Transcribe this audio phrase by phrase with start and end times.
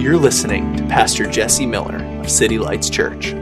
[0.00, 3.32] You're listening to Pastor Jesse Miller of City Lights Church.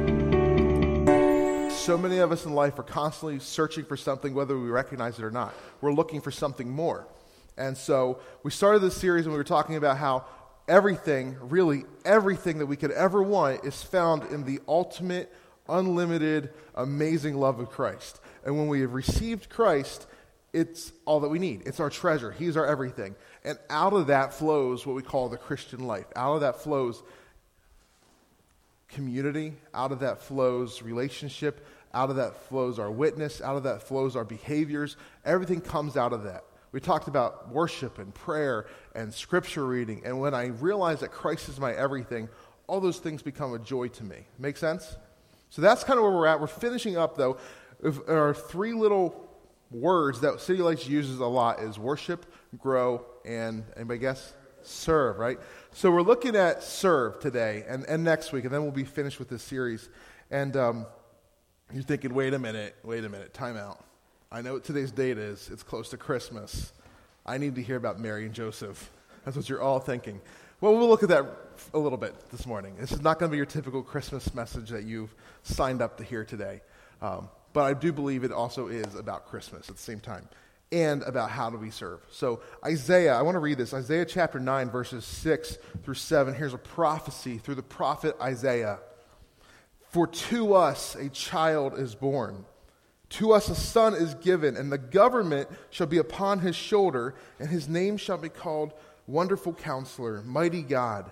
[1.73, 5.25] So many of us in life are constantly searching for something, whether we recognize it
[5.25, 5.55] or not.
[5.81, 7.07] We're looking for something more.
[7.57, 10.25] And so we started this series and we were talking about how
[10.67, 15.33] everything, really everything that we could ever want, is found in the ultimate,
[15.69, 18.21] unlimited, amazing love of Christ.
[18.45, 20.09] And when we have received Christ,
[20.53, 21.63] it's all that we need.
[21.67, 22.33] It's our treasure.
[22.33, 23.15] He's our everything.
[23.45, 26.07] And out of that flows what we call the Christian life.
[26.17, 27.03] Out of that flows
[28.89, 29.55] community.
[29.75, 31.67] Out of that flows relationship.
[31.93, 33.41] Out of that flows our witness.
[33.41, 34.97] Out of that flows our behaviors.
[35.25, 36.45] Everything comes out of that.
[36.73, 40.03] We talked about worship and prayer and scripture reading.
[40.05, 42.29] And when I realize that Christ is my everything,
[42.67, 44.27] all those things become a joy to me.
[44.39, 44.97] Make sense?
[45.51, 46.41] So that's kind of where we're at.
[46.41, 47.39] We're finishing up, though.
[48.07, 49.28] Our three little
[49.71, 52.27] words that City Lights uses a lot is worship,
[52.59, 54.35] grow, and anybody guess?
[54.63, 55.39] Serve, right?
[55.73, 59.19] So we're looking at serve today and, and next week, and then we'll be finished
[59.19, 59.89] with this series.
[60.31, 60.87] And um,
[61.73, 63.85] you're thinking, wait a minute, wait a minute, time out.
[64.31, 65.49] I know what today's date is.
[65.53, 66.73] It's close to Christmas.
[67.25, 68.91] I need to hear about Mary and Joseph.
[69.25, 70.21] That's what you're all thinking.
[70.61, 71.25] Well, we'll look at that
[71.73, 72.75] a little bit this morning.
[72.79, 75.15] This is not going to be your typical Christmas message that you've
[75.45, 76.63] signed up to hear today.
[77.01, 80.29] Um, but I do believe it also is about Christmas at the same time
[80.71, 81.99] and about how do we serve.
[82.09, 86.35] So, Isaiah, I want to read this Isaiah chapter 9, verses 6 through 7.
[86.35, 88.79] Here's a prophecy through the prophet Isaiah.
[89.91, 92.45] For to us a child is born,
[93.09, 97.49] to us a son is given, and the government shall be upon his shoulder, and
[97.49, 98.73] his name shall be called
[99.09, 101.11] Wonderful Counselor, Mighty God,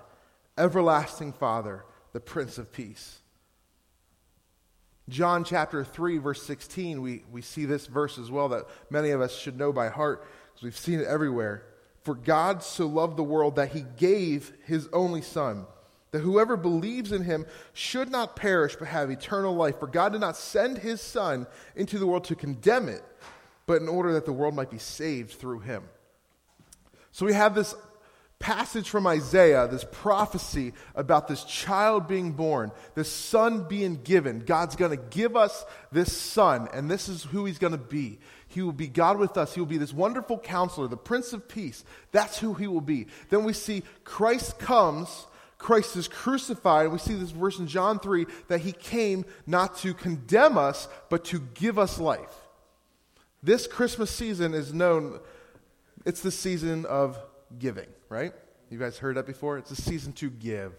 [0.56, 3.18] Everlasting Father, the Prince of Peace.
[5.08, 9.20] John chapter 3, verse 16, we, we see this verse as well that many of
[9.20, 11.62] us should know by heart because we've seen it everywhere.
[12.02, 15.66] For God so loved the world that he gave his only Son,
[16.10, 19.78] that whoever believes in him should not perish but have eternal life.
[19.78, 21.46] For God did not send his Son
[21.76, 23.02] into the world to condemn it,
[23.66, 25.84] but in order that the world might be saved through him.
[27.12, 27.74] So we have this
[28.38, 34.40] passage from Isaiah, this prophecy about this child being born, this son being given.
[34.40, 38.18] God's going to give us this son, and this is who he's going to be.
[38.48, 39.54] He will be God with us.
[39.54, 41.84] He will be this wonderful counselor, the Prince of Peace.
[42.12, 43.06] That's who he will be.
[43.30, 45.26] Then we see Christ comes.
[45.58, 46.84] Christ is crucified.
[46.84, 50.88] And we see this verse in John 3 that he came not to condemn us,
[51.10, 52.34] but to give us life.
[53.42, 55.20] This Christmas season is known,
[56.04, 57.18] it's the season of
[57.58, 58.32] giving right?
[58.70, 59.58] You guys heard that before?
[59.58, 60.72] It's a season to give.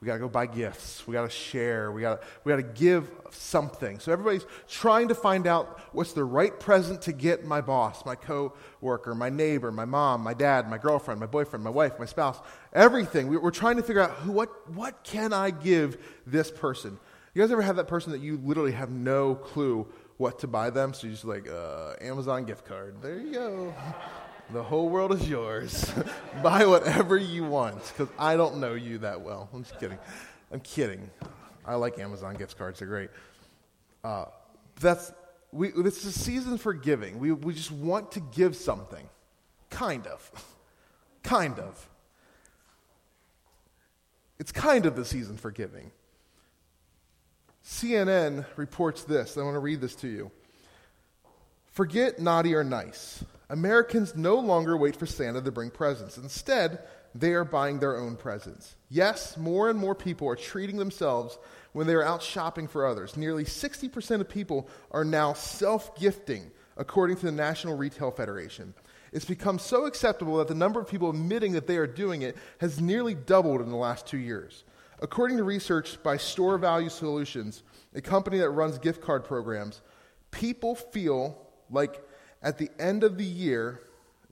[0.00, 1.06] We got to go buy gifts.
[1.06, 1.90] We got to share.
[1.90, 3.98] We got we to give something.
[4.00, 8.14] So everybody's trying to find out what's the right present to get my boss, my
[8.14, 12.38] coworker, my neighbor, my mom, my dad, my girlfriend, my boyfriend, my wife, my spouse,
[12.74, 13.28] everything.
[13.28, 15.96] We're trying to figure out who, what, what can I give
[16.26, 16.98] this person?
[17.32, 19.86] You guys ever have that person that you literally have no clue
[20.18, 20.92] what to buy them?
[20.92, 22.96] So you just like, uh, Amazon gift card.
[23.00, 23.74] There you go.
[24.52, 25.90] The whole world is yours.
[26.42, 29.48] Buy whatever you want because I don't know you that well.
[29.52, 29.98] I'm just kidding.
[30.52, 31.10] I'm kidding.
[31.64, 33.10] I like Amazon gift cards, they're great.
[34.02, 34.26] Uh,
[34.80, 35.12] that's,
[35.50, 37.18] we, this is a season for giving.
[37.18, 39.08] We, we just want to give something.
[39.70, 40.30] Kind of.
[41.22, 41.88] kind of.
[44.38, 45.90] It's kind of the season for giving.
[47.64, 49.38] CNN reports this.
[49.38, 50.30] I want to read this to you.
[51.72, 53.24] Forget naughty or nice.
[53.48, 56.16] Americans no longer wait for Santa to bring presents.
[56.16, 56.80] Instead,
[57.14, 58.74] they are buying their own presents.
[58.88, 61.38] Yes, more and more people are treating themselves
[61.72, 63.16] when they are out shopping for others.
[63.16, 68.74] Nearly 60% of people are now self gifting, according to the National Retail Federation.
[69.12, 72.36] It's become so acceptable that the number of people admitting that they are doing it
[72.58, 74.64] has nearly doubled in the last two years.
[75.00, 77.62] According to research by Stored Value Solutions,
[77.94, 79.82] a company that runs gift card programs,
[80.32, 81.38] people feel
[81.70, 82.02] like
[82.44, 83.80] at the end of the year,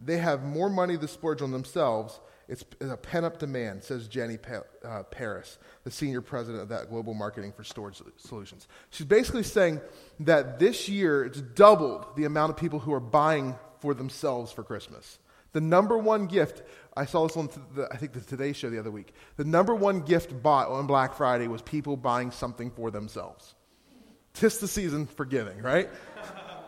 [0.04, 2.20] they have more money to splurge on themselves.
[2.48, 6.90] It's a pent up demand, says Jenny pa- uh, Paris, the senior president of that
[6.90, 8.68] global marketing for storage solutions.
[8.90, 9.80] She's basically saying
[10.20, 14.62] that this year it's doubled the amount of people who are buying for themselves for
[14.62, 15.18] Christmas.
[15.52, 16.62] The number one gift,
[16.96, 19.14] I saw this on, the, I think, the Today Show the other week.
[19.36, 23.54] The number one gift bought on Black Friday was people buying something for themselves.
[24.34, 25.88] Tis the season for giving, right?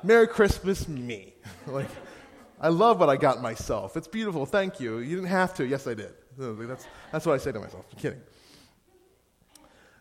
[0.05, 1.35] Merry Christmas, me.
[1.67, 1.89] like,
[2.61, 3.97] I love what I got myself.
[3.97, 4.45] It's beautiful.
[4.45, 4.99] Thank you.
[4.99, 5.67] You didn't have to.
[5.67, 6.13] Yes, I did.
[6.37, 7.87] That's, that's what I say to myself.
[7.91, 8.21] I'm kidding.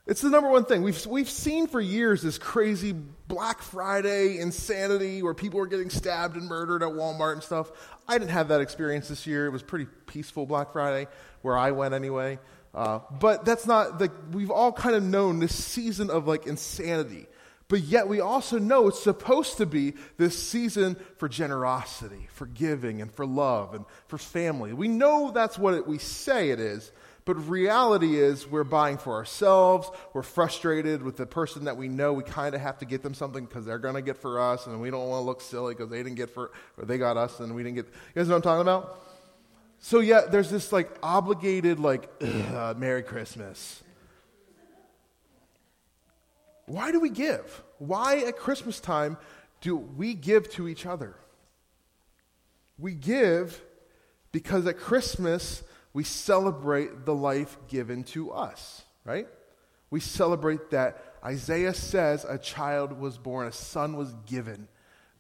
[0.06, 0.82] It's the number one thing.
[0.82, 6.36] We've, we've seen for years this crazy Black Friday insanity where people are getting stabbed
[6.36, 7.72] and murdered at Walmart and stuff.
[8.06, 9.46] I didn't have that experience this year.
[9.46, 11.08] It was pretty peaceful Black Friday,
[11.42, 12.40] where I went anyway.
[12.76, 17.28] Uh, but that's not, the, we've all kind of known this season of like insanity.
[17.74, 23.02] But yet we also know it's supposed to be this season for generosity, for giving,
[23.02, 24.74] and for love, and for family.
[24.74, 26.92] We know that's what it, we say it is.
[27.26, 29.90] But reality is, we're buying for ourselves.
[30.14, 32.14] We're frustrated with the person that we know.
[32.14, 34.68] We kind of have to get them something because they're going to get for us,
[34.68, 37.18] and we don't want to look silly because they didn't get for, or they got
[37.18, 37.86] us and we didn't get.
[37.88, 39.04] You guys know what I'm talking about?
[39.80, 43.82] So yeah, there's this like obligated like uh, Merry Christmas.
[46.68, 47.63] Why do we give?
[47.80, 49.18] Why at Christmas time
[49.62, 51.16] do we give to each other?
[52.78, 53.62] We give
[54.32, 59.28] because at Christmas we celebrate the life given to us, right?
[59.90, 64.68] We celebrate that Isaiah says a child was born, a son was given.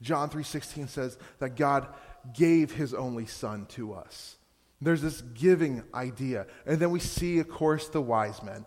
[0.01, 1.87] John 3:16 says that God
[2.33, 4.37] gave his only son to us.
[4.81, 6.47] There's this giving idea.
[6.65, 8.65] And then we see of course the wise men.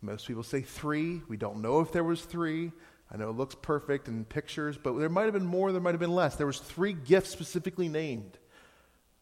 [0.00, 1.22] Most people say 3.
[1.28, 2.72] We don't know if there was 3.
[3.12, 5.90] I know it looks perfect in pictures, but there might have been more, there might
[5.90, 6.36] have been less.
[6.36, 8.38] There was 3 gifts specifically named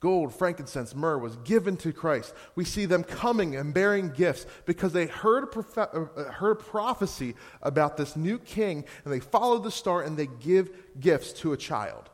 [0.00, 2.34] gold, frankincense, myrrh was given to Christ.
[2.54, 7.34] We see them coming and bearing gifts because they heard a, prof- uh, heard prophecy
[7.62, 11.56] about this new king and they followed the star and they give gifts to a
[11.56, 12.08] child.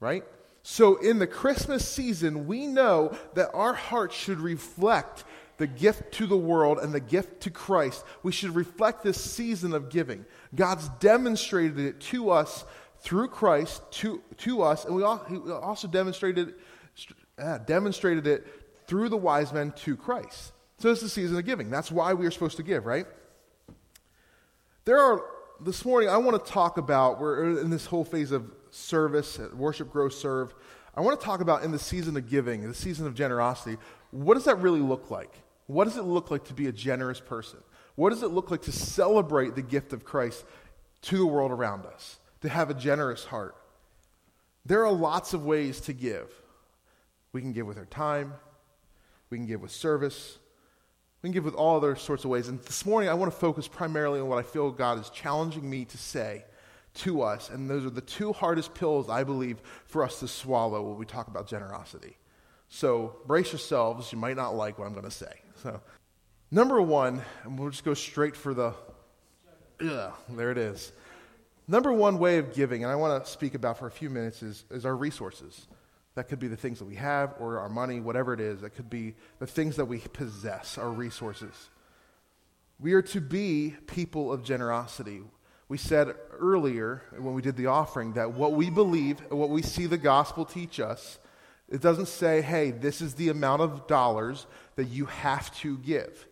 [0.00, 0.24] Right?
[0.62, 5.24] So in the Christmas season, we know that our hearts should reflect
[5.58, 8.04] the gift to the world and the gift to Christ.
[8.22, 10.24] We should reflect this season of giving.
[10.54, 12.64] God's demonstrated it to us
[13.00, 16.54] through Christ to, to us, and we also demonstrated
[17.38, 18.46] uh, demonstrated it
[18.86, 20.52] through the wise men to Christ.
[20.78, 21.70] So it's the season of giving.
[21.70, 23.06] That's why we are supposed to give, right?
[24.84, 25.22] There are,
[25.60, 29.92] this morning, I want to talk about, we're in this whole phase of service, worship,
[29.92, 30.54] grow, serve.
[30.96, 33.76] I want to talk about in the season of giving, the season of generosity,
[34.10, 35.32] what does that really look like?
[35.68, 37.60] What does it look like to be a generous person?
[37.94, 40.44] What does it look like to celebrate the gift of Christ
[41.02, 42.18] to the world around us?
[42.40, 43.54] To have a generous heart?
[44.64, 46.32] There are lots of ways to give.
[47.32, 48.32] We can give with our time.
[49.28, 50.38] We can give with service.
[51.22, 52.48] We can give with all other sorts of ways.
[52.48, 55.68] And this morning, I want to focus primarily on what I feel God is challenging
[55.68, 56.44] me to say
[56.94, 57.50] to us.
[57.50, 61.04] And those are the two hardest pills, I believe, for us to swallow when we
[61.04, 62.16] talk about generosity.
[62.70, 64.12] So brace yourselves.
[64.12, 65.42] You might not like what I'm going to say.
[65.62, 65.80] So,
[66.52, 68.74] number one, and we'll just go straight for the,
[69.80, 70.92] yeah, there it is.
[71.66, 74.42] Number one way of giving, and I want to speak about for a few minutes,
[74.42, 75.66] is, is our resources.
[76.14, 78.60] That could be the things that we have or our money, whatever it is.
[78.60, 81.70] That could be the things that we possess, our resources.
[82.78, 85.22] We are to be people of generosity.
[85.68, 89.86] We said earlier when we did the offering that what we believe, what we see
[89.86, 91.18] the gospel teach us,
[91.68, 96.26] it doesn't say, hey, this is the amount of dollars that you have to give.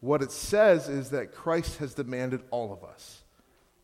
[0.00, 3.22] What it says is that Christ has demanded all of us.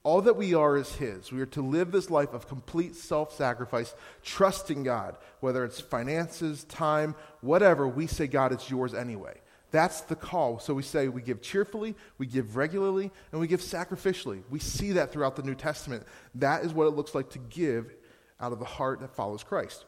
[0.02, 1.32] All that we are is His.
[1.32, 6.64] We are to live this life of complete self sacrifice, trusting God, whether it's finances,
[6.64, 7.88] time, whatever.
[7.88, 9.40] We say, God, it's yours anyway.
[9.70, 10.60] That's the call.
[10.60, 14.42] So we say we give cheerfully, we give regularly, and we give sacrificially.
[14.50, 16.04] We see that throughout the New Testament.
[16.36, 17.92] That is what it looks like to give
[18.40, 19.84] out of the heart that follows Christ.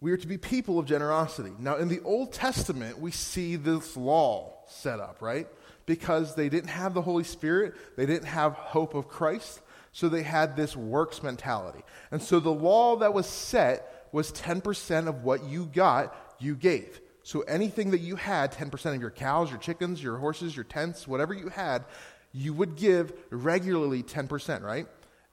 [0.00, 1.52] We are to be people of generosity.
[1.58, 5.48] Now, in the Old Testament, we see this law set up, right?
[5.88, 10.22] because they didn't have the Holy Spirit, they didn't have hope of Christ, so they
[10.22, 11.82] had this works mentality.
[12.10, 17.00] And so the law that was set was 10% of what you got, you gave.
[17.22, 21.08] So anything that you had, 10% of your cows, your chickens, your horses, your tents,
[21.08, 21.86] whatever you had,
[22.32, 24.86] you would give regularly 10%, right?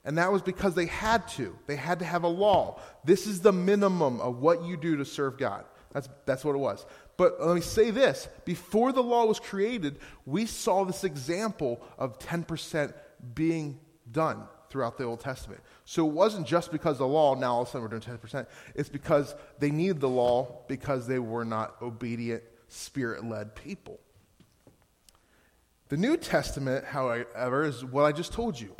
[0.06, 1.58] And that was because they had to.
[1.66, 2.80] They had to have a law.
[3.04, 5.64] This is the minimum of what you do to serve God.
[5.92, 6.86] That's, that's what it was.
[7.16, 12.20] But let me say this before the law was created, we saw this example of
[12.20, 12.94] 10%
[13.34, 15.60] being done throughout the Old Testament.
[15.84, 18.46] So it wasn't just because the law, now all of a sudden we're doing 10%.
[18.76, 23.98] It's because they needed the law because they were not obedient, spirit led people.
[25.88, 28.74] The New Testament, however, is what I just told you.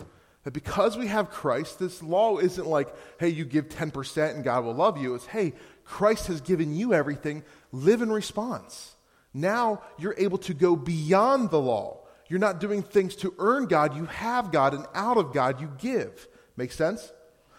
[0.46, 4.64] That because we have Christ, this law isn't like, hey, you give 10% and God
[4.64, 5.16] will love you.
[5.16, 8.94] It's, hey, Christ has given you everything, live in response.
[9.34, 11.98] Now you're able to go beyond the law.
[12.28, 15.68] You're not doing things to earn God, you have God, and out of God you
[15.78, 16.28] give.
[16.56, 17.12] Make sense?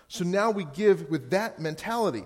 [0.08, 2.24] So now we give with that mentality.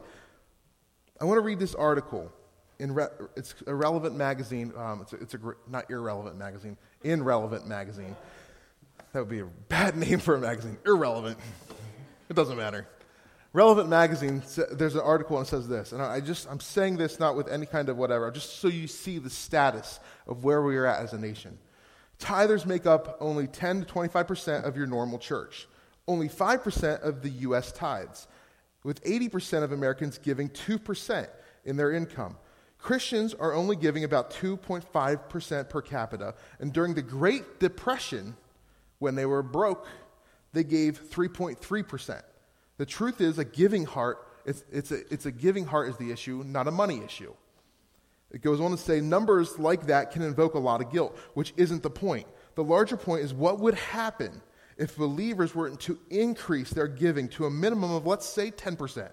[1.20, 2.32] I want to read this article
[2.78, 4.74] in re- it's a relevant magazine.
[4.78, 8.16] Um, it's a, it's a gr- not irrelevant magazine, irrelevant magazine.
[9.14, 10.78] That would be a bad name for a magazine.
[10.86, 11.38] Irrelevant.
[12.30, 12.88] It doesn't matter.
[13.54, 14.42] Relevant magazine.
[14.72, 17.66] There's an article and says this, and I just I'm saying this not with any
[17.66, 21.12] kind of whatever, just so you see the status of where we are at as
[21.12, 21.58] a nation.
[22.18, 25.68] Tithers make up only 10 to 25 percent of your normal church.
[26.08, 27.74] Only 5 percent of the U.S.
[27.74, 28.28] tithes,
[28.84, 31.30] with 80 percent of Americans giving 2 percent
[31.66, 32.38] in their income.
[32.78, 38.38] Christians are only giving about 2.5 percent per capita, and during the Great Depression,
[39.02, 39.88] when they were broke,
[40.54, 42.24] they gave 3.3 percent.
[42.78, 46.12] The truth is, a giving heart, it's, it's, a, it's a giving heart is the
[46.12, 47.34] issue, not a money issue.
[48.32, 51.54] It goes on to say numbers like that can invoke a lot of guilt, which
[51.58, 52.28] isn't the point.
[52.56, 54.42] The larger point is what would happen
[54.78, 59.10] if believers were to increase their giving to a minimum of, let's say, 10%.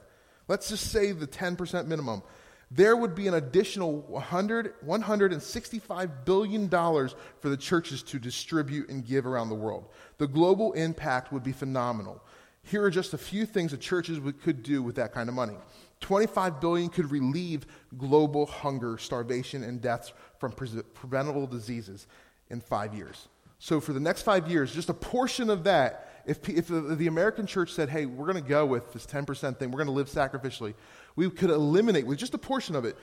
[0.46, 2.22] Let's just say the 10% minimum.
[2.70, 9.26] There would be an additional 100, $165 billion for the churches to distribute and give
[9.26, 9.86] around the world.
[10.18, 12.22] The global impact would be phenomenal.
[12.62, 15.56] Here are just a few things that churches could do with that kind of money.
[16.00, 22.06] 25 billion could relieve global hunger, starvation, and deaths from pre- preventable diseases
[22.50, 23.28] in five years.
[23.58, 27.08] So, for the next five years, just a portion of that, if, if the, the
[27.08, 29.92] American church said, hey, we're going to go with this 10% thing, we're going to
[29.92, 30.74] live sacrificially,
[31.18, 32.96] we could eliminate, with just a portion of it,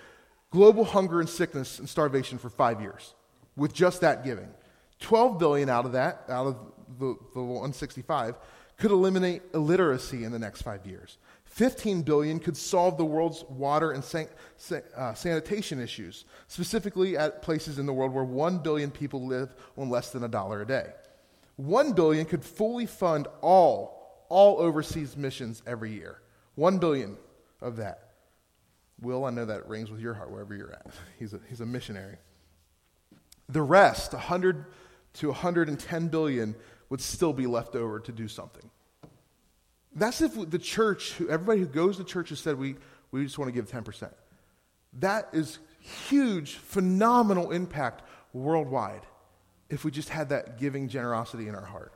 [0.50, 3.14] global hunger and sickness and starvation for five years
[3.58, 4.48] with just that giving.
[5.02, 6.58] 12 billion out of that, out of
[6.98, 8.36] the, the 165,
[8.78, 11.18] could eliminate illiteracy in the next five years.
[11.44, 14.30] 15 billion could solve the world's water and san-
[14.96, 19.90] uh, sanitation issues, specifically at places in the world where 1 billion people live on
[19.90, 20.88] less than a dollar a day.
[21.58, 23.92] 1 billion could fully fund all
[24.30, 26.22] all overseas missions every year.
[26.56, 27.18] 1 billion
[27.62, 28.05] of that.
[29.02, 30.88] Will, I know that rings with your heart wherever you're at.
[31.20, 32.18] He's a, he's a missionary.
[33.50, 34.66] The rest, 100
[35.16, 36.56] to 110 billion,
[36.90, 38.70] would still be left over to do something.
[39.96, 42.76] That's if the church, everybody who goes to church has said, we,
[43.12, 44.12] we just want to give 10%.
[45.00, 49.06] That is huge, phenomenal impact worldwide
[49.70, 51.94] if we just had that giving generosity in our heart.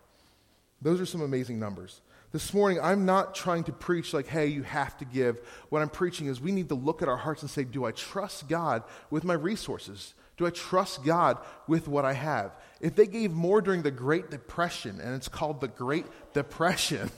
[0.82, 2.01] Those are some amazing numbers.
[2.31, 5.39] This morning, I'm not trying to preach like, hey, you have to give.
[5.69, 7.91] What I'm preaching is we need to look at our hearts and say, do I
[7.91, 10.13] trust God with my resources?
[10.38, 12.55] Do I trust God with what I have?
[12.79, 17.09] If they gave more during the Great Depression, and it's called the Great Depression,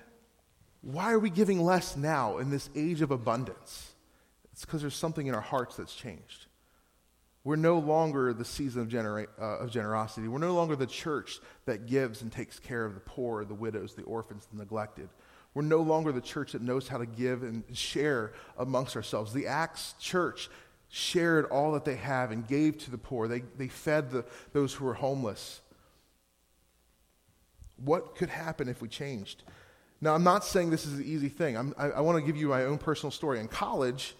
[0.82, 3.94] why are we giving less now in this age of abundance?
[4.52, 6.45] It's because there's something in our hearts that's changed.
[7.46, 10.26] We're no longer the season of, genera- uh, of, generosity.
[10.26, 13.94] We're no longer the church that gives and takes care of the poor, the widows,
[13.94, 15.08] the orphans, the neglected.
[15.54, 19.32] We're no longer the church that knows how to give and share amongst ourselves.
[19.32, 20.50] The Acts church
[20.88, 23.28] shared all that they have and gave to the poor.
[23.28, 25.60] They, they fed the, those who were homeless.
[27.76, 29.44] What could happen if we changed?
[30.00, 31.56] Now, I'm not saying this is an easy thing.
[31.56, 33.38] I'm, i I, want to give you my own personal story.
[33.38, 34.16] In college,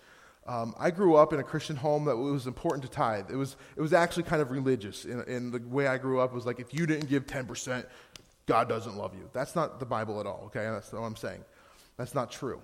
[0.47, 3.31] um, I grew up in a Christian home that was important to tithe.
[3.31, 5.05] It was, it was actually kind of religious.
[5.05, 7.85] In the way I grew up was like, if you didn't give 10%,
[8.47, 9.29] God doesn't love you.
[9.33, 10.65] That's not the Bible at all, okay?
[10.71, 11.45] That's what I'm saying.
[11.97, 12.63] That's not true.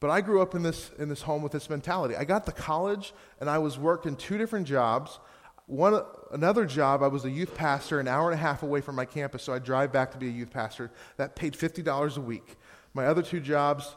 [0.00, 2.16] But I grew up in this, in this home with this mentality.
[2.16, 5.18] I got to college and I was working two different jobs.
[5.66, 8.96] One, another job, I was a youth pastor an hour and a half away from
[8.96, 10.90] my campus, so I'd drive back to be a youth pastor.
[11.18, 12.56] That paid $50 a week.
[12.94, 13.94] My other two jobs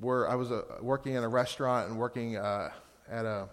[0.00, 2.70] were I was uh, working in a restaurant and working uh,
[3.08, 3.48] at a,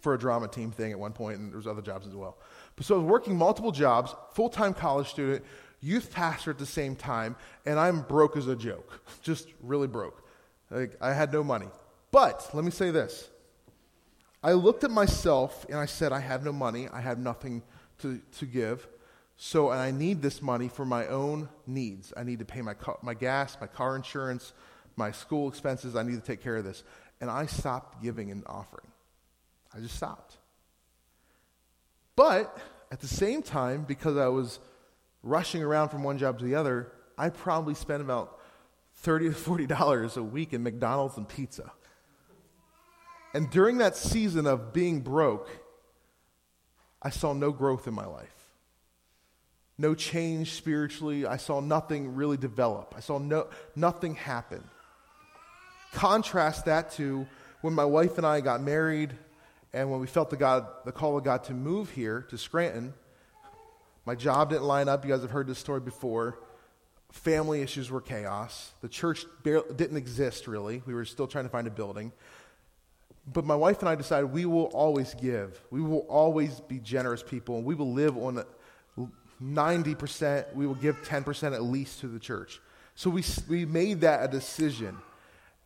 [0.00, 2.38] for a drama team thing at one point, and there was other jobs as well.
[2.76, 5.44] But so I was working multiple jobs, full time college student,
[5.80, 10.22] youth pastor at the same time, and I'm broke as a joke, just really broke.
[10.70, 11.68] Like, I had no money.
[12.10, 13.28] But let me say this
[14.42, 17.62] I looked at myself and I said, I have no money, I have nothing
[17.98, 18.86] to, to give.
[19.38, 22.12] So, and I need this money for my own needs.
[22.16, 24.54] I need to pay my, my gas, my car insurance,
[24.96, 25.94] my school expenses.
[25.94, 26.82] I need to take care of this.
[27.20, 28.88] And I stopped giving and offering.
[29.74, 30.36] I just stopped.
[32.14, 32.56] But
[32.90, 34.58] at the same time, because I was
[35.22, 38.40] rushing around from one job to the other, I probably spent about
[38.96, 41.70] 30 to 40 dollars a week in McDonald's and pizza.
[43.34, 45.50] And during that season of being broke,
[47.02, 48.32] I saw no growth in my life.
[49.78, 51.26] No change spiritually.
[51.26, 52.94] I saw nothing really develop.
[52.96, 54.64] I saw no, nothing happen.
[55.92, 57.26] Contrast that to
[57.62, 59.12] when my wife and I got married
[59.72, 62.94] and when we felt the, God, the call of God to move here to Scranton.
[64.04, 65.04] My job didn't line up.
[65.04, 66.38] You guys have heard this story before.
[67.10, 68.72] Family issues were chaos.
[68.80, 70.82] The church barely, didn't exist, really.
[70.86, 72.12] We were still trying to find a building.
[73.32, 75.60] But my wife and I decided we will always give.
[75.70, 78.44] We will always be generous people, and we will live on
[79.42, 80.54] 90%.
[80.54, 82.60] We will give 10% at least to the church.
[82.94, 84.96] So we, we made that a decision.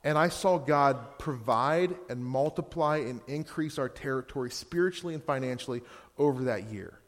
[0.03, 5.83] And I saw God provide and multiply and increase our territory spiritually and financially
[6.17, 6.99] over that year.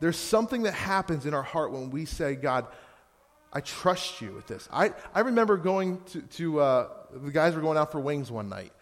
[0.00, 2.66] There's something that happens in our heart when we say, God,
[3.52, 4.68] I trust you with this.
[4.72, 8.48] I, I remember going to, to uh, the guys were going out for wings one
[8.48, 8.72] night.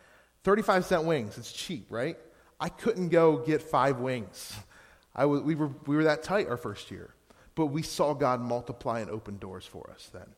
[0.44, 1.38] 35 cent wings.
[1.38, 2.16] It's cheap, right?
[2.60, 4.56] I couldn't go get five wings.
[5.14, 7.14] I was, we, were, we were that tight our first year.
[7.54, 10.28] But we saw God multiply and open doors for us then.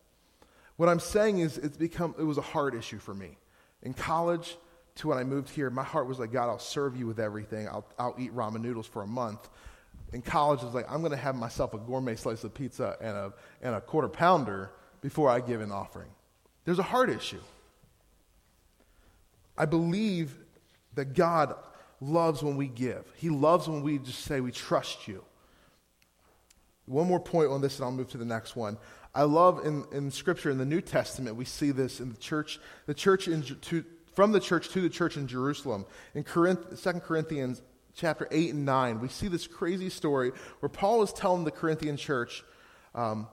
[0.79, 3.37] What I'm saying is it's become, it was a hard issue for me.
[3.83, 4.57] In college
[4.95, 7.67] to when I moved here, my heart was like, God, I'll serve you with everything.
[7.67, 9.49] I'll, I'll eat ramen noodles for a month.
[10.13, 12.97] In college, it was like, I'm going to have myself a gourmet slice of pizza
[13.01, 14.71] and a, and a quarter pounder
[15.01, 16.11] before I give an offering.
[16.65, 17.41] There's a heart issue.
[19.57, 20.37] I believe
[20.95, 21.57] that God
[22.01, 23.05] loves when we give.
[23.17, 25.25] He loves when we just say, We trust you.
[26.87, 28.79] One more point on this, and I'll move to the next one.
[29.19, 32.61] I love in, in Scripture, in the New Testament, we see this in the church,
[32.87, 33.85] the church in, to,
[34.15, 35.87] from the church to the church in Jerusalem.
[36.15, 37.61] In Corinth, 2 Corinthians
[37.97, 41.97] chapter 8 and 9, we see this crazy story where Paul is telling the Corinthian
[41.97, 42.45] church,
[42.95, 43.27] um,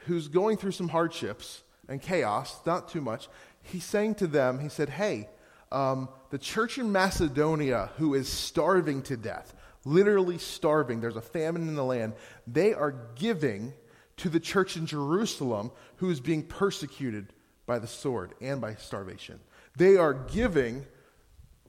[0.00, 3.28] who's going through some hardships and chaos, not too much,
[3.62, 5.30] he's saying to them, he said, Hey,
[5.72, 9.54] um, the church in Macedonia who is starving to death,
[9.86, 12.12] literally starving, there's a famine in the land,
[12.46, 13.72] they are giving
[14.18, 17.32] to the church in Jerusalem who is being persecuted
[17.66, 19.40] by the sword and by starvation.
[19.76, 20.86] They are giving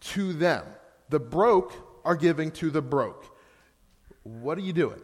[0.02, 0.66] to them.
[1.10, 1.74] The broke
[2.04, 3.26] are giving to the broke.
[4.24, 5.02] What are you doing?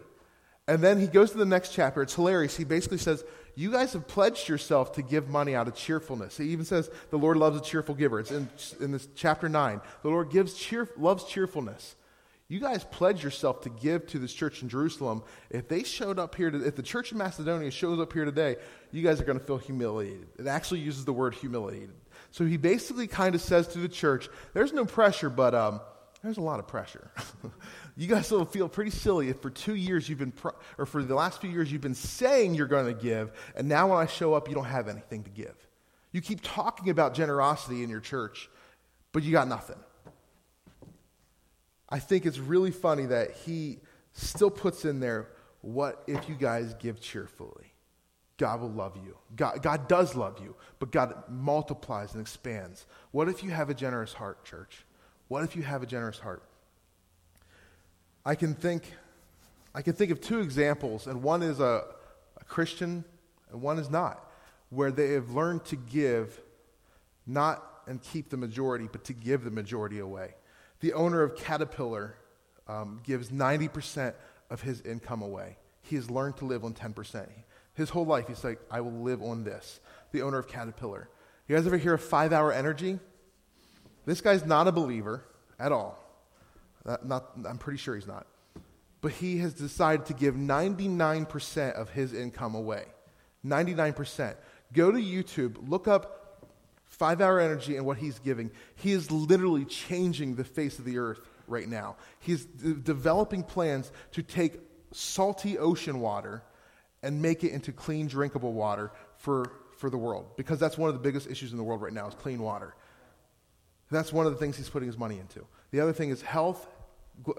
[0.67, 2.01] And then he goes to the next chapter.
[2.01, 2.55] It's hilarious.
[2.55, 3.23] He basically says,
[3.55, 6.37] You guys have pledged yourself to give money out of cheerfulness.
[6.37, 8.19] He even says, The Lord loves a cheerful giver.
[8.19, 9.81] It's in, in this chapter 9.
[10.03, 11.95] The Lord gives cheer, loves cheerfulness.
[12.51, 15.23] You guys pledge yourself to give to this church in Jerusalem.
[15.49, 18.57] If they showed up here, to, if the church in Macedonia shows up here today,
[18.91, 20.27] you guys are going to feel humiliated.
[20.37, 21.95] It actually uses the word humiliated.
[22.31, 25.79] So he basically kind of says to the church, there's no pressure, but um,
[26.23, 27.09] there's a lot of pressure.
[27.95, 30.33] you guys will feel pretty silly if for two years you've been,
[30.77, 33.87] or for the last few years you've been saying you're going to give, and now
[33.87, 35.55] when I show up, you don't have anything to give.
[36.11, 38.49] You keep talking about generosity in your church,
[39.13, 39.77] but you got nothing.
[41.91, 43.79] I think it's really funny that he
[44.13, 45.27] still puts in there,
[45.61, 47.73] what if you guys give cheerfully?
[48.37, 49.17] God will love you.
[49.35, 52.87] God, God does love you, but God multiplies and expands.
[53.11, 54.85] What if you have a generous heart, church?
[55.27, 56.43] What if you have a generous heart?
[58.25, 58.83] I can think,
[59.75, 61.83] I can think of two examples, and one is a,
[62.39, 63.03] a Christian
[63.51, 64.31] and one is not,
[64.69, 66.41] where they have learned to give,
[67.27, 70.33] not and keep the majority, but to give the majority away
[70.81, 72.15] the owner of Caterpillar
[72.67, 74.13] um, gives 90%
[74.49, 75.57] of his income away.
[75.81, 77.27] He has learned to live on 10%.
[77.73, 79.79] His whole life, he's like, I will live on this.
[80.11, 81.09] The owner of Caterpillar.
[81.47, 82.99] You guys ever hear of five hour energy?
[84.05, 85.23] This guy's not a believer
[85.59, 85.97] at all.
[86.85, 88.25] Not, not, I'm pretty sure he's not.
[89.01, 92.85] But he has decided to give 99% of his income away.
[93.45, 94.35] 99%.
[94.73, 96.20] Go to YouTube, look up
[96.91, 100.97] five hour energy and what he's giving, he is literally changing the face of the
[100.99, 101.95] earth right now.
[102.19, 104.59] He's d- developing plans to take
[104.91, 106.43] salty ocean water
[107.01, 110.35] and make it into clean, drinkable water for, for the world.
[110.37, 112.75] Because that's one of the biggest issues in the world right now is clean water.
[113.89, 115.45] That's one of the things he's putting his money into.
[115.71, 116.67] The other thing is health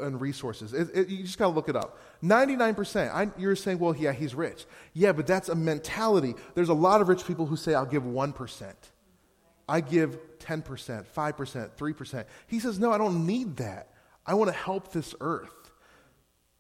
[0.00, 0.72] and resources.
[0.72, 1.98] It, it, you just got to look it up.
[2.22, 3.12] 99%.
[3.12, 4.64] I, you're saying, well, yeah, he's rich.
[4.92, 6.34] Yeah, but that's a mentality.
[6.54, 8.72] There's a lot of rich people who say, I'll give 1%.
[9.68, 10.62] I give 10%,
[11.06, 12.24] 5%, 3%.
[12.46, 13.88] He says, No, I don't need that.
[14.26, 15.62] I want to help this earth.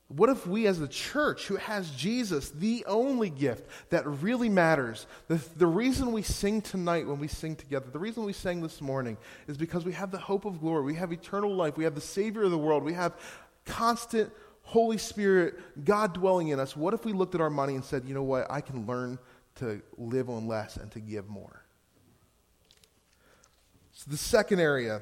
[0.08, 5.06] What if we, as the church who has Jesus, the only gift that really matters,
[5.28, 8.82] the, the reason we sing tonight when we sing together, the reason we sang this
[8.82, 9.16] morning
[9.48, 12.00] is because we have the hope of glory, we have eternal life, we have the
[12.00, 13.14] Savior of the world, we have
[13.64, 14.30] constant
[14.62, 16.76] Holy Spirit, God dwelling in us.
[16.76, 19.18] What if we looked at our money and said, you know what, I can learn
[19.56, 21.61] to live on less and to give more?
[24.02, 25.00] So the second area,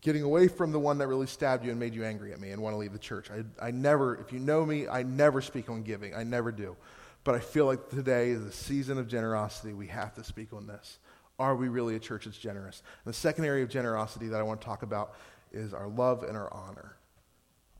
[0.00, 2.52] getting away from the one that really stabbed you and made you angry at me
[2.52, 3.28] and want to leave the church.
[3.30, 6.14] I, I never, if you know me, I never speak on giving.
[6.14, 6.74] I never do.
[7.22, 9.74] But I feel like today is a season of generosity.
[9.74, 10.98] We have to speak on this.
[11.38, 12.82] Are we really a church that's generous?
[13.04, 15.14] And the second area of generosity that I want to talk about
[15.52, 16.96] is our love and our honor.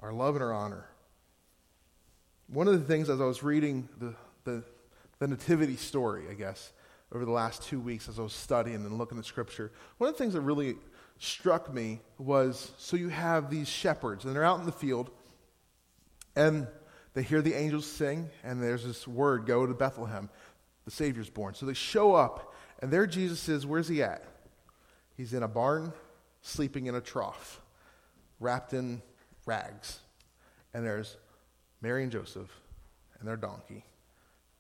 [0.01, 0.85] Our love and our honor.
[2.49, 4.15] One of the things as I was reading the,
[4.45, 4.63] the,
[5.21, 6.71] the nativity story, I guess,
[7.13, 10.15] over the last two weeks as I was studying and looking at Scripture, one of
[10.15, 10.77] the things that really
[11.19, 15.11] struck me was so you have these shepherds, and they're out in the field,
[16.37, 16.67] and
[17.15, 20.29] they hear the angels sing, and there's this word go to Bethlehem.
[20.85, 21.55] The Savior's born.
[21.55, 23.67] So they show up, and there Jesus is.
[23.67, 24.25] Where's he at?
[25.17, 25.93] He's in a barn,
[26.43, 27.61] sleeping in a trough,
[28.39, 29.03] wrapped in
[29.45, 29.99] rags.
[30.73, 31.17] And there's
[31.83, 32.51] Mary and Joseph
[33.19, 33.85] and their donkey.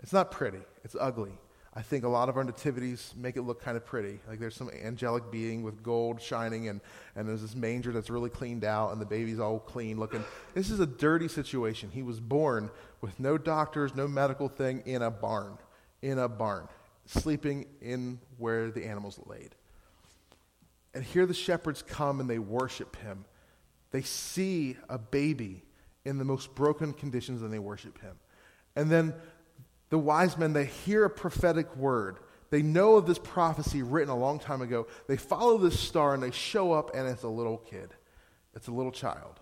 [0.00, 1.32] It's not pretty, it's ugly.
[1.74, 4.20] I think a lot of our nativities make it look kind of pretty.
[4.28, 6.80] Like there's some angelic being with gold shining, and,
[7.14, 10.24] and there's this manger that's really cleaned out, and the baby's all clean looking.
[10.54, 11.90] This is a dirty situation.
[11.92, 15.58] He was born with no doctors, no medical thing, in a barn.
[16.02, 16.68] In a barn.
[17.06, 19.54] Sleeping in where the animals laid.
[20.94, 23.24] And here the shepherds come and they worship him.
[23.90, 25.62] They see a baby
[26.04, 28.16] in the most broken conditions and they worship him.
[28.74, 29.14] And then
[29.90, 32.18] the wise men, they hear a prophetic word.
[32.50, 34.86] They know of this prophecy written a long time ago.
[35.06, 37.90] They follow this star and they show up, and it's a little kid.
[38.54, 39.40] It's a little child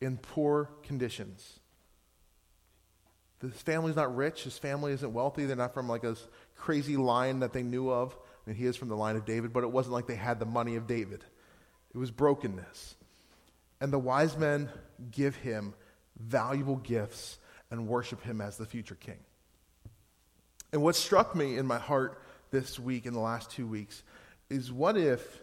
[0.00, 1.60] in poor conditions.
[3.40, 4.44] His family's not rich.
[4.44, 5.44] His family isn't wealthy.
[5.44, 6.16] They're not from like a
[6.56, 8.14] crazy line that they knew of.
[8.14, 10.38] I mean, he is from the line of David, but it wasn't like they had
[10.38, 11.24] the money of David.
[11.94, 12.96] It was brokenness.
[13.80, 14.70] And the wise men
[15.10, 15.74] give him
[16.18, 17.38] valuable gifts
[17.74, 19.18] and worship him as the future king.
[20.72, 24.02] And what struck me in my heart this week, in the last two weeks,
[24.48, 25.42] is what if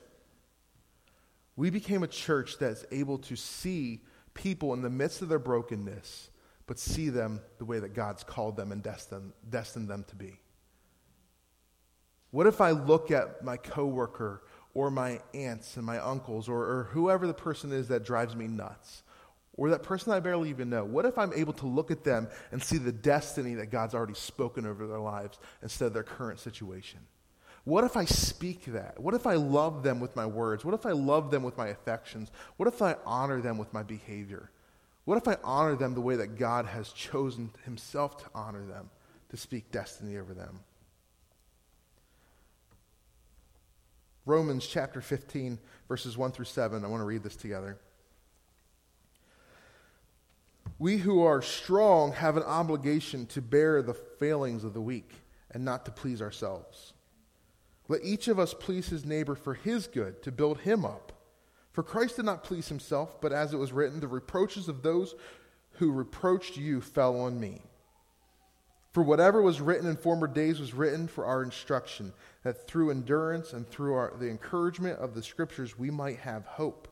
[1.57, 4.01] we became a church that's able to see
[4.33, 6.29] people in the midst of their brokenness,
[6.67, 10.39] but see them the way that God's called them and destined, destined them to be?
[12.31, 16.83] What if I look at my coworker or my aunts and my uncles or, or
[16.91, 19.03] whoever the person is that drives me nuts?
[19.61, 20.83] Or that person I barely even know?
[20.83, 24.15] What if I'm able to look at them and see the destiny that God's already
[24.15, 26.97] spoken over their lives instead of their current situation?
[27.63, 28.99] What if I speak that?
[28.99, 30.65] What if I love them with my words?
[30.65, 32.31] What if I love them with my affections?
[32.57, 34.49] What if I honor them with my behavior?
[35.05, 38.89] What if I honor them the way that God has chosen Himself to honor them,
[39.29, 40.61] to speak destiny over them?
[44.25, 46.83] Romans chapter 15, verses 1 through 7.
[46.83, 47.77] I want to read this together.
[50.81, 55.11] We who are strong have an obligation to bear the failings of the weak
[55.51, 56.93] and not to please ourselves.
[57.87, 61.11] Let each of us please his neighbor for his good, to build him up.
[61.71, 65.13] For Christ did not please himself, but as it was written, the reproaches of those
[65.73, 67.61] who reproached you fell on me.
[68.91, 73.53] For whatever was written in former days was written for our instruction, that through endurance
[73.53, 76.87] and through our, the encouragement of the Scriptures we might have hope.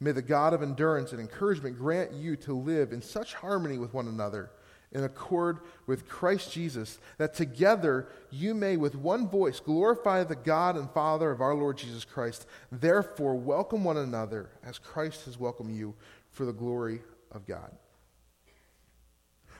[0.00, 3.92] May the God of endurance and encouragement grant you to live in such harmony with
[3.92, 4.50] one another,
[4.92, 10.76] in accord with Christ Jesus, that together you may with one voice glorify the God
[10.76, 12.46] and Father of our Lord Jesus Christ.
[12.72, 15.94] Therefore, welcome one another as Christ has welcomed you
[16.30, 17.70] for the glory of God.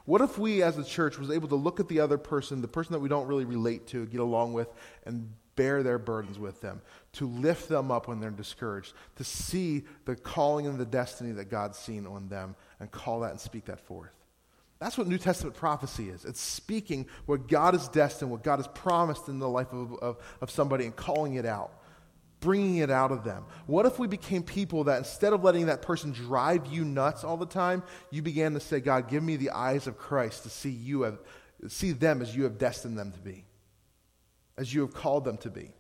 [0.06, 2.66] What if we as a church was able to look at the other person, the
[2.68, 4.68] person that we don't really relate to, get along with,
[5.04, 6.80] and bear their burdens with them,
[7.12, 11.50] to lift them up when they're discouraged, to see the calling and the destiny that
[11.50, 14.12] God's seen on them and call that and speak that forth.
[14.78, 16.24] That's what New Testament prophecy is.
[16.24, 20.16] It's speaking what God has destined, what God has promised in the life of, of,
[20.40, 21.72] of somebody and calling it out,
[22.40, 23.44] bringing it out of them.
[23.66, 27.36] What if we became people that instead of letting that person drive you nuts all
[27.36, 30.70] the time, you began to say, God, give me the eyes of Christ to see
[30.70, 31.18] you have,
[31.68, 33.44] see them as you have destined them to be
[34.60, 35.72] as you have called them to be.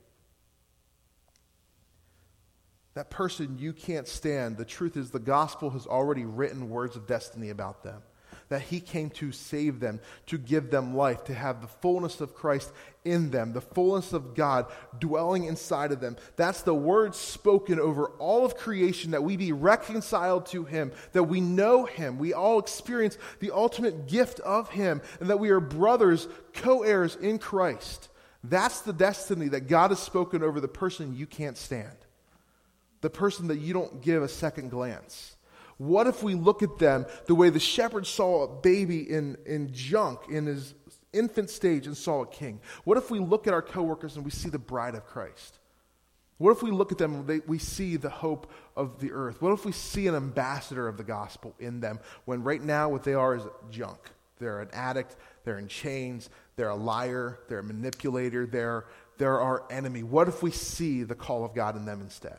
[2.94, 7.06] That person you can't stand, the truth is the gospel has already written words of
[7.06, 8.02] destiny about them.
[8.48, 12.34] That he came to save them, to give them life, to have the fullness of
[12.34, 12.72] Christ
[13.04, 14.66] in them, the fullness of God
[14.98, 16.16] dwelling inside of them.
[16.36, 21.24] That's the word spoken over all of creation that we be reconciled to him, that
[21.24, 25.60] we know him, we all experience the ultimate gift of him, and that we are
[25.60, 28.09] brothers, co heirs in Christ.
[28.42, 31.96] That's the destiny that God has spoken over the person you can't stand,
[33.00, 35.36] the person that you don't give a second glance.
[35.76, 39.72] What if we look at them the way the shepherd saw a baby in, in
[39.72, 40.74] junk in his
[41.12, 42.60] infant stage and saw a king?
[42.84, 45.58] What if we look at our coworkers and we see the bride of Christ?
[46.36, 49.42] What if we look at them and we see the hope of the earth?
[49.42, 53.04] What if we see an ambassador of the gospel in them when right now what
[53.04, 53.98] they are is junk?
[54.38, 58.84] They're an addict, they're in chains, they're a liar, they're a manipulator, they're,
[59.16, 60.02] they're our enemy.
[60.02, 62.36] What if we see the call of God in them instead?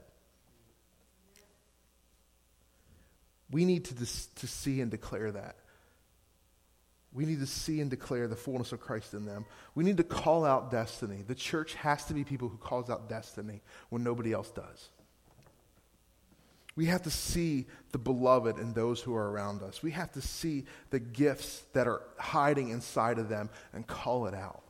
[3.50, 5.56] We need to, dis- to see and declare that.
[7.12, 9.48] We need to see and declare the fullness of Christ in them.
[9.74, 11.24] We need to call out destiny.
[11.28, 14.90] The church has to be people who calls out destiny when nobody else does.
[16.76, 19.84] We have to see the beloved in those who are around us.
[19.84, 24.34] We have to see the gifts that are hiding inside of them and call it
[24.34, 24.64] out.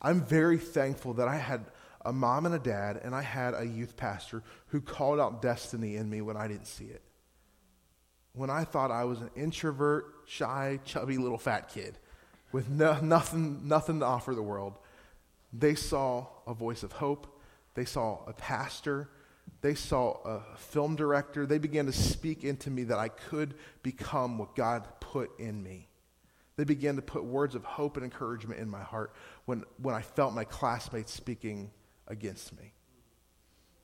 [0.00, 1.64] I'm very thankful that I had
[2.04, 5.96] a mom and a dad, and I had a youth pastor who called out destiny
[5.96, 7.02] in me when I didn't see it.
[8.34, 11.98] When I thought I was an introvert, shy, chubby little fat kid
[12.52, 14.78] with no, nothing, nothing to offer the world,
[15.52, 17.40] they saw a voice of hope.
[17.74, 19.08] They saw a pastor
[19.60, 21.46] they saw a film director.
[21.46, 25.88] They began to speak into me that I could become what God put in me.
[26.56, 30.02] They began to put words of hope and encouragement in my heart when, when I
[30.02, 31.70] felt my classmates speaking
[32.08, 32.72] against me.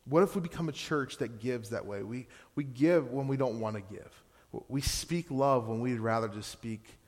[0.07, 2.03] What if we become a church that gives that way?
[2.03, 4.12] We, we give when we don't want to give.
[4.68, 6.98] We speak love when we'd rather just speak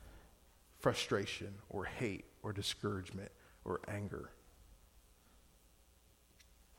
[0.79, 3.31] frustration or hate or discouragement
[3.65, 4.31] or anger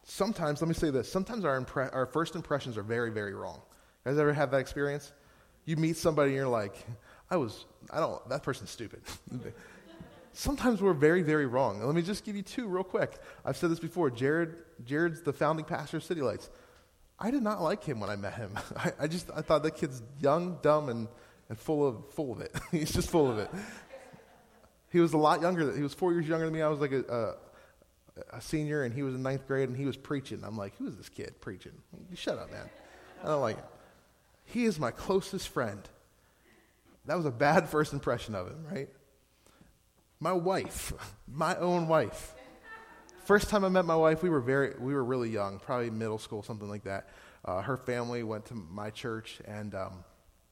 [0.09, 3.61] sometimes, let me say this, sometimes our, impre- our first impressions are very, very wrong.
[4.05, 5.12] You guys ever have that experience?
[5.66, 6.75] You meet somebody and you're like,
[7.31, 9.03] I was, I don't, that person's stupid.
[10.33, 11.85] sometimes we're very, very wrong.
[11.85, 13.12] Let me just give you two real quick.
[13.44, 14.11] I've said this before.
[14.11, 16.49] Jared, Jared's the founding pastor of City Lights.
[17.18, 18.53] I did not like him when I met him.
[18.77, 21.07] I, I just, I thought that kid's young, dumb, and,
[21.51, 22.55] and full of, full of it.
[22.71, 23.51] He's just full of it.
[24.90, 25.77] He was a lot younger.
[25.77, 26.62] He was four years younger than me.
[26.62, 27.35] I was like a,
[28.33, 30.42] a senior and he was in ninth grade and he was preaching.
[30.44, 31.72] I'm like, who is this kid preaching?
[32.14, 32.68] Shut up, man.
[33.22, 33.64] I don't like it.
[34.44, 35.81] He is my closest friend.
[37.07, 38.88] That was a bad first impression of him, right?
[40.20, 40.92] My wife,
[41.28, 42.35] my own wife.
[43.24, 46.18] First time I met my wife, we were very, we were really young, probably middle
[46.18, 47.09] school, something like that.
[47.44, 50.04] Uh, her family went to my church, and um,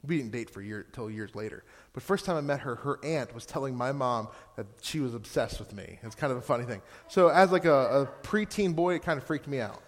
[0.04, 1.64] we didn't date for year, until years later.
[1.92, 5.14] But first time I met her, her aunt was telling my mom that she was
[5.14, 5.98] obsessed with me.
[6.02, 6.82] It's kind of a funny thing.
[7.08, 9.82] So as like a, a preteen boy, it kind of freaked me out.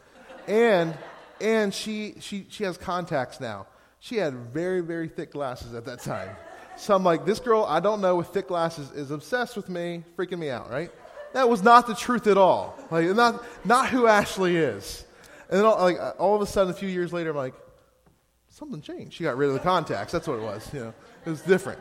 [0.46, 0.96] And
[1.40, 3.66] and she she she has contacts now.
[4.00, 6.30] She had very very thick glasses at that time.
[6.76, 10.04] So I'm like, this girl I don't know with thick glasses is obsessed with me,
[10.16, 10.90] freaking me out, right?
[11.34, 12.78] That was not the truth at all.
[12.90, 15.04] Like not not who Ashley is.
[15.50, 17.54] And then all, like all of a sudden, a few years later, I'm like,
[18.58, 19.14] something changed.
[19.14, 20.12] She got rid of the contacts.
[20.12, 20.68] That's what it was.
[20.74, 20.94] You know,
[21.24, 21.80] it was different.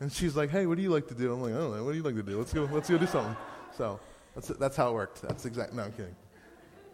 [0.00, 1.84] And she's like, "Hey, what do you like to do?" I'm like, "I don't know.
[1.84, 2.38] What do you like to do?
[2.38, 2.68] Let's go.
[2.70, 3.36] Let's go do something."
[3.76, 3.98] So
[4.34, 5.22] that's that's how it worked.
[5.22, 5.76] That's exactly.
[5.76, 6.16] No, I'm kidding.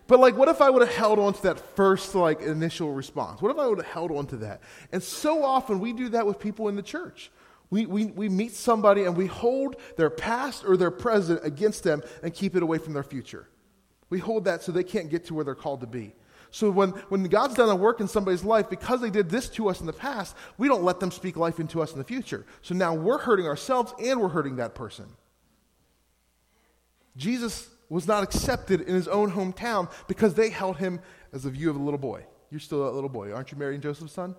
[0.06, 3.40] But like, what if I would have held on to that first like initial response?
[3.40, 4.60] What if I would have held on to that?
[4.92, 7.30] And so often we do that with people in the church.
[7.70, 12.02] We, we, we meet somebody and we hold their past or their present against them
[12.24, 13.48] and keep it away from their future.
[14.08, 16.12] We hold that so they can't get to where they're called to be.
[16.50, 19.68] So when, when God's done a work in somebody's life, because they did this to
[19.68, 22.44] us in the past, we don't let them speak life into us in the future.
[22.62, 25.06] So now we're hurting ourselves and we're hurting that person.
[27.16, 31.00] Jesus was not accepted in his own hometown because they held him
[31.32, 32.24] as a view of a little boy.
[32.50, 33.32] You're still a little boy.
[33.32, 34.34] Aren't you Mary and Joseph's son?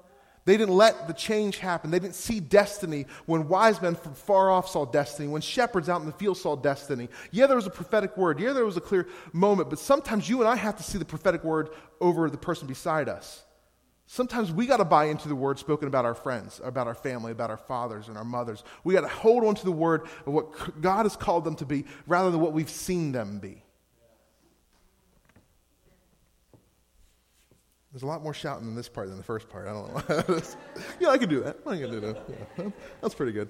[0.46, 1.92] They didn't let the change happen.
[1.92, 6.02] They didn't see destiny when wise men from far off saw destiny, when shepherds out
[6.02, 7.10] in the field saw destiny.
[7.30, 8.40] Yeah, there was a prophetic word.
[8.40, 11.06] Yeah, there was a clear moment, but sometimes you and I have to see the
[11.06, 13.44] prophetic word over the person beside us.
[14.08, 17.32] Sometimes we got to buy into the word spoken about our friends, about our family,
[17.32, 18.64] about our fathers and our mothers.
[18.84, 21.66] We got to hold on to the word of what God has called them to
[21.66, 23.64] be rather than what we've seen them be.
[27.92, 29.68] There's a lot more shouting in this part than the first part.
[29.68, 30.42] I don't know.
[31.00, 31.58] yeah, I can do that.
[31.68, 32.18] I can do that.
[32.58, 32.70] Yeah,
[33.02, 33.50] that's pretty good.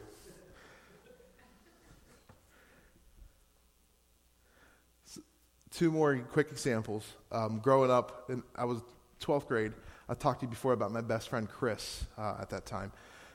[5.70, 7.06] Two more quick examples.
[7.32, 8.82] Um, growing up, in, I was
[9.22, 9.74] 12th grade.
[10.10, 12.92] I talked to you before about my best friend Chris uh, at that time.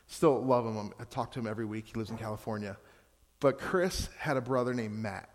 [0.09, 0.93] Still love him.
[1.01, 1.87] I talk to him every week.
[1.87, 2.77] He lives in California.
[3.41, 5.31] But Chris had a brother named Matt.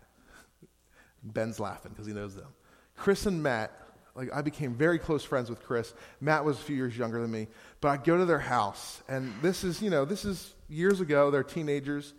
[1.22, 2.48] Ben's laughing because he knows them.
[2.96, 3.72] Chris and Matt
[4.14, 5.92] like I became very close friends with Chris.
[6.20, 7.48] Matt was a few years younger than me,
[7.80, 11.30] but I'd go to their house, and this is, you know, this is years ago.
[11.30, 12.12] They're teenagers,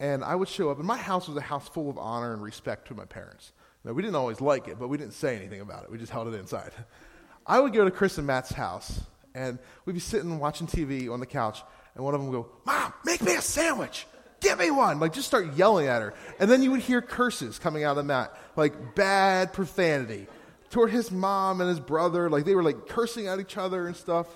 [0.00, 2.42] and I would show up, and my house was a house full of honor and
[2.42, 3.52] respect to my parents.
[3.84, 5.90] Now, we didn't always like it, but we didn't say anything about it.
[5.92, 6.72] We just held it inside.
[7.46, 9.00] I would go to Chris and Matt's house,
[9.34, 11.62] and we'd be sitting watching TV on the couch,
[11.94, 14.06] and one of them would go, "Mom, make me a sandwich."
[14.38, 15.00] Give me one.
[15.00, 16.12] Like, just start yelling at her.
[16.38, 20.26] And then you would hear curses coming out of Matt, like bad profanity
[20.70, 22.28] toward his mom and his brother.
[22.30, 24.26] Like they were like cursing at each other and stuff.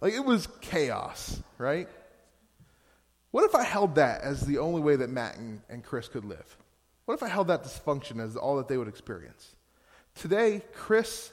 [0.00, 1.88] Like it was chaos, right?
[3.30, 6.24] What if I held that as the only way that Matt and, and Chris could
[6.24, 6.56] live?
[7.06, 9.56] What if I held that dysfunction as all that they would experience?
[10.14, 11.32] Today, Chris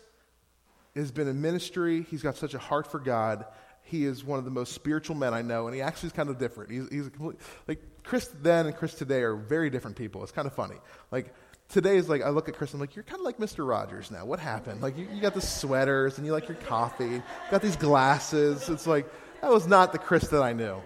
[0.96, 2.06] has been in ministry.
[2.10, 3.46] He's got such a heart for God.
[3.90, 6.30] he is one of the most spiritual men I know, and he actually is kind
[6.30, 6.72] of different.
[6.72, 10.22] He's, he's a complete, like, Chris then and Chris today are very different people.
[10.22, 10.76] It's kind of funny.
[11.12, 11.34] Like,
[11.70, 13.68] today is like, I look at Chris, and I'm like, you're kind of like Mr.
[13.68, 14.26] Rogers now.
[14.26, 14.82] What happened?
[14.82, 18.68] Like, you, you got the sweaters, and you like your coffee, got these glasses.
[18.70, 19.08] It's like,
[19.42, 20.82] that was not the Chris that I knew.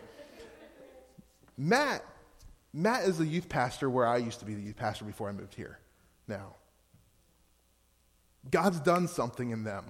[1.58, 2.04] Matt,
[2.74, 5.32] Matt is the youth pastor where I used to be the youth pastor before I
[5.32, 5.80] moved here
[6.28, 6.56] now.
[8.50, 9.86] God's done something in them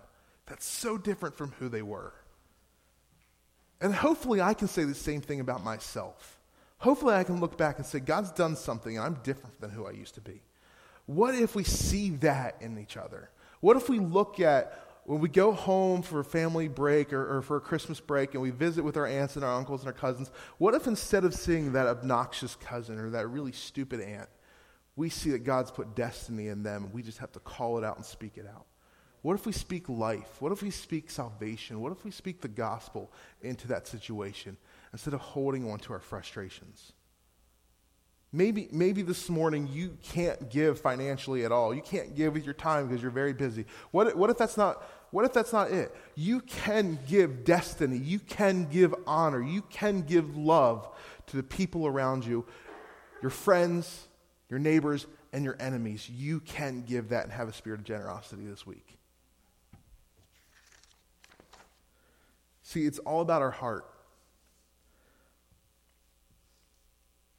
[0.46, 2.14] that's so different from who they were.
[3.82, 6.40] And hopefully, I can say the same thing about myself.
[6.78, 9.86] Hopefully, I can look back and say, God's done something, and I'm different than who
[9.86, 10.42] I used to be.
[11.06, 13.30] What if we see that in each other?
[13.60, 17.42] What if we look at when we go home for a family break or, or,
[17.42, 19.94] for a Christmas break and we visit with our aunts and our uncles and our
[19.94, 24.30] cousins, what if instead of seeing that obnoxious cousin or that really stupid aunt,
[24.96, 27.84] we see that God's put destiny in them and we just have to call it
[27.84, 28.66] out and speak it out?
[29.24, 30.38] What if we speak life?
[30.40, 31.82] What if we speak salvation?
[31.82, 33.12] What if we speak the gospel
[33.42, 34.58] into that situation
[34.92, 36.94] instead of holding on to our frustrations?
[38.36, 41.72] Maybe, maybe this morning you can't give financially at all.
[41.72, 43.66] You can't give with your time because you're very busy.
[43.92, 45.96] What, what, if that's not, what if that's not it?
[46.16, 47.98] You can give destiny.
[47.98, 49.40] You can give honor.
[49.40, 50.90] You can give love
[51.28, 52.44] to the people around you,
[53.22, 54.08] your friends,
[54.50, 56.10] your neighbors, and your enemies.
[56.10, 58.98] You can give that and have a spirit of generosity this week.
[62.64, 63.93] See, it's all about our heart.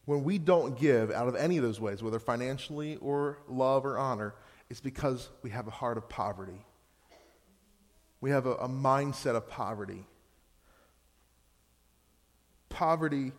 [0.04, 3.98] When we don't give out of any of those ways, whether financially or love or
[3.98, 4.34] honor,
[4.68, 6.64] it's because we have a heart of poverty.
[8.20, 10.06] We have a, a mindset of poverty.
[12.68, 13.32] Poverty,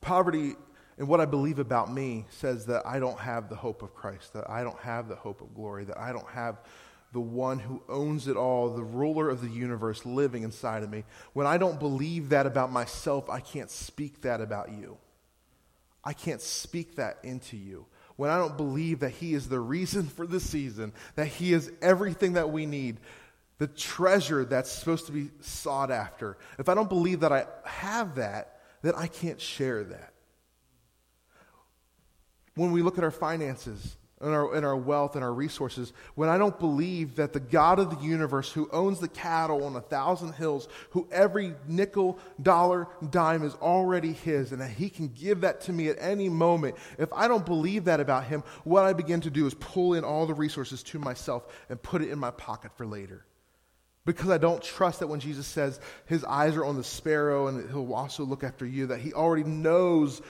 [0.00, 0.54] poverty,
[0.96, 4.32] and what I believe about me says that I don't have the hope of Christ,
[4.32, 6.60] that I don't have the hope of glory, that I don't have
[7.14, 11.04] the one who owns it all, the ruler of the universe living inside of me.
[11.32, 14.98] When I don't believe that about myself, I can't speak that about you.
[16.02, 17.86] I can't speak that into you.
[18.16, 21.70] When I don't believe that He is the reason for the season, that He is
[21.80, 22.98] everything that we need,
[23.58, 28.16] the treasure that's supposed to be sought after, if I don't believe that I have
[28.16, 30.12] that, then I can't share that.
[32.56, 36.28] When we look at our finances, and our, and our wealth and our resources when
[36.28, 39.80] I don't believe that the God of the universe, who owns the cattle on a
[39.80, 45.42] thousand hills, who every nickel, dollar, dime is already his, and that he can give
[45.42, 48.92] that to me at any moment, if I don't believe that about him, what I
[48.92, 52.18] begin to do is pull in all the resources to myself and put it in
[52.18, 53.24] my pocket for later.
[54.06, 57.68] Because I don't trust that when Jesus says his eyes are on the sparrow and
[57.70, 60.20] he'll also look after you, that he already knows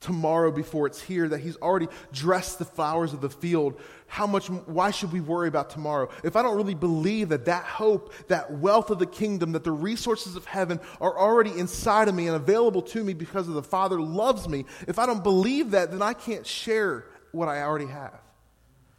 [0.00, 3.80] tomorrow before it's here, that He's already dressed the flowers of the field.
[4.06, 6.08] How much, why should we worry about tomorrow?
[6.22, 9.72] If I don't really believe that that hope, that wealth of the kingdom, that the
[9.72, 13.62] resources of heaven are already inside of me and available to me because of the
[13.62, 17.86] Father loves me, if I don't believe that, then I can't share what I already
[17.86, 18.20] have.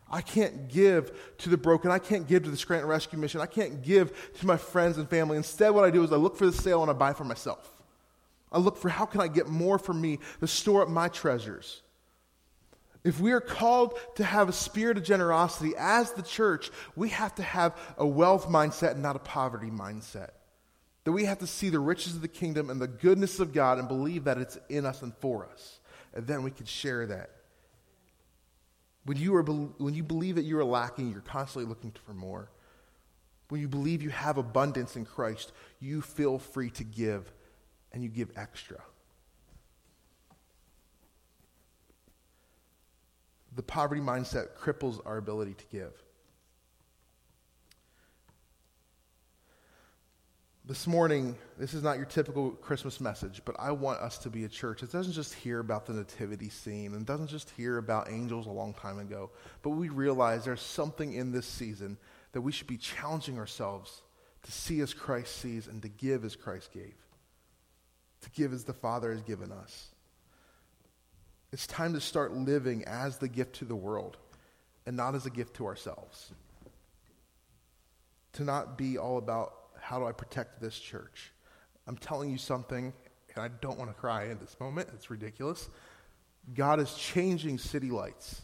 [0.10, 1.92] I can't give to the broken.
[1.92, 3.42] I can't give to the Scranton Rescue Mission.
[3.42, 5.36] I can't give to my friends and family.
[5.36, 7.77] Instead, what I do is I look for the sale and I buy for myself.
[8.52, 11.82] I look for how can I get more for me to store up my treasures.
[13.04, 17.36] If we are called to have a spirit of generosity as the church, we have
[17.36, 20.32] to have a wealth mindset and not a poverty mindset.
[21.04, 23.80] That we have to see the riches of the kingdom and the goodness of God
[23.80, 25.80] and believe that it's in us and for us.
[26.14, 27.30] And then we can share that.
[29.06, 32.50] When you, are, when you believe that you are lacking, you're constantly looking for more.
[33.48, 37.32] When you believe you have abundance in Christ, you feel free to give
[37.92, 38.78] and you give extra.
[43.56, 45.92] The poverty mindset cripples our ability to give.
[50.64, 54.44] This morning, this is not your typical Christmas message, but I want us to be
[54.44, 58.12] a church that doesn't just hear about the nativity scene and doesn't just hear about
[58.12, 61.98] angels a long time ago, but we realize there's something in this season
[62.34, 64.02] that we should be challenging ourselves
[64.44, 66.94] to see as Christ sees and to give as Christ gave
[68.22, 69.88] to give as the Father has given us.
[71.52, 74.18] It's time to start living as the gift to the world
[74.86, 76.32] and not as a gift to ourselves.
[78.34, 81.32] To not be all about how do I protect this church.
[81.88, 82.94] I'm telling you something,
[83.36, 85.70] and I don't want to cry in this moment, it's ridiculous.
[86.54, 88.42] God is changing city lights.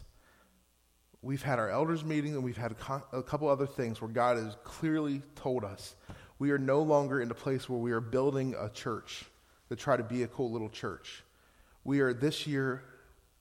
[1.20, 2.72] We've had our elders meeting, and we've had
[3.12, 5.94] a, couple other things where God has clearly told us
[6.38, 9.24] we are no longer in a place where we are building a church
[9.74, 11.22] to try to be a cool little church.
[11.82, 12.82] We are this year,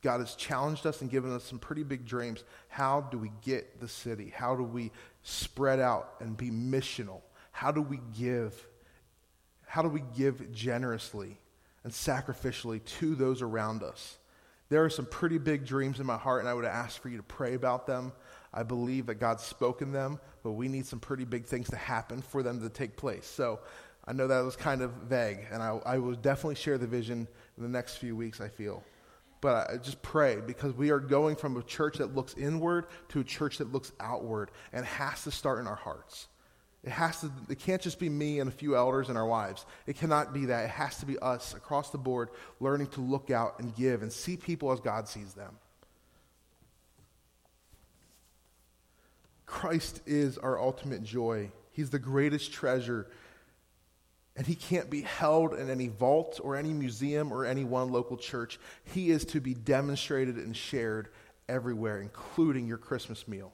[0.02, 2.44] God has challenged us and given us some pretty big dreams.
[2.68, 4.34] How do we get the city?
[4.36, 7.22] How do we spread out and be missional?
[7.52, 8.68] How do we give?
[9.66, 11.38] How do we give generously
[11.84, 14.18] and sacrificially to those around us?
[14.70, 17.18] There are some pretty big dreams in my heart, and I would ask for you
[17.18, 18.12] to pray about them.
[18.54, 22.22] I believe that God's spoken them, but we need some pretty big things to happen
[22.22, 23.26] for them to take place.
[23.26, 23.60] So
[24.06, 27.28] I know that was kind of vague, and I, I will definitely share the vision
[27.58, 28.84] in the next few weeks, I feel.
[29.40, 33.20] But I just pray because we are going from a church that looks inward to
[33.20, 36.28] a church that looks outward and has to start in our hearts.
[36.84, 39.66] It has to it can't just be me and a few elders and our wives.
[39.88, 40.66] It cannot be that.
[40.66, 42.30] It has to be us across the board
[42.60, 45.58] learning to look out and give and see people as God sees them.
[49.46, 51.52] Christ is our ultimate joy.
[51.72, 53.08] He's the greatest treasure.
[54.36, 58.18] And he can't be held in any vault or any museum or any one local
[58.18, 58.60] church.
[58.84, 61.10] He is to be demonstrated and shared
[61.48, 63.54] everywhere, including your Christmas meal,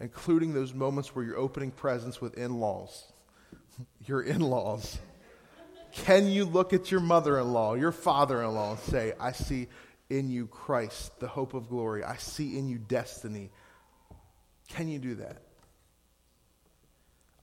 [0.00, 3.12] including those moments where you're opening presents with in laws.
[4.06, 4.98] Your in laws.
[5.92, 9.32] Can you look at your mother in law, your father in law, and say, I
[9.32, 9.68] see
[10.08, 12.04] in you Christ, the hope of glory.
[12.04, 13.50] I see in you destiny.
[14.68, 15.42] Can you do that?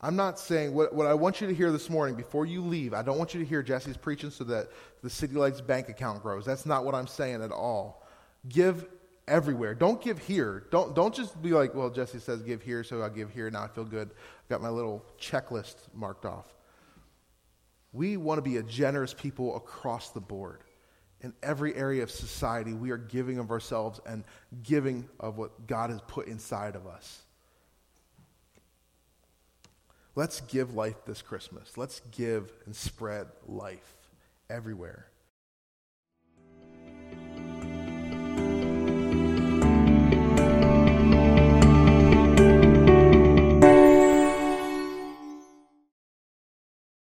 [0.04, 2.94] I'm not saying what, what I want you to hear this morning before you leave.
[2.94, 4.68] I don't want you to hear Jesse's preaching so that
[5.02, 6.44] the City Lights bank account grows.
[6.44, 8.06] That's not what I'm saying at all.
[8.50, 8.86] Give
[9.30, 9.74] everywhere.
[9.74, 10.66] Don't give here.
[10.72, 13.50] Don't, don't just be like, well, Jesse says give here, so I'll give here.
[13.50, 14.10] Now I feel good.
[14.12, 16.54] I've got my little checklist marked off.
[17.94, 20.60] We want to be a generous people across the board.
[21.22, 24.26] In every area of society, we are giving of ourselves and
[24.64, 27.23] giving of what God has put inside of us.
[30.16, 31.78] Let's give life this Christmas.
[31.78, 33.96] Let's give and spread life
[34.50, 35.08] everywhere.